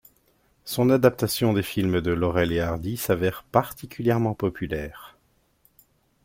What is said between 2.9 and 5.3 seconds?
s'avère particulièrement populaire.